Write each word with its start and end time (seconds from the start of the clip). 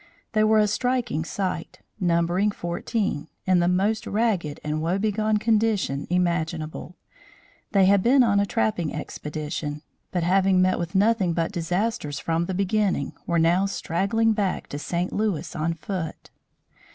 They 0.31 0.43
were 0.43 0.57
a 0.57 0.65
striking 0.65 1.23
sight, 1.23 1.77
numbering 1.99 2.49
fourteen, 2.49 3.27
in 3.45 3.59
the 3.59 3.67
most 3.67 4.07
ragged 4.07 4.59
and 4.63 4.81
woebegone 4.81 5.37
condition 5.37 6.07
imaginable. 6.09 6.97
They 7.71 7.85
had 7.85 8.01
been 8.01 8.23
on 8.23 8.39
a 8.39 8.47
trapping 8.47 8.95
expedition, 8.95 9.83
but 10.11 10.23
having 10.23 10.59
met 10.59 10.79
with 10.79 10.95
nothing 10.95 11.33
but 11.33 11.51
disasters 11.51 12.17
from 12.17 12.47
the 12.47 12.55
beginning, 12.55 13.13
were 13.27 13.37
now 13.37 13.67
straggling 13.67 14.33
back 14.33 14.65
to 14.69 14.79
St. 14.79 15.13
Louis 15.13 15.55
on 15.55 15.75
foot. 15.75 16.31